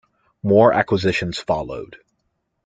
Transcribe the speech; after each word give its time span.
More 0.41 0.73
acquisitions 0.73 1.37
followed. 1.37 1.97